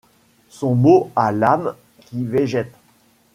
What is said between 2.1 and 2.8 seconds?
végète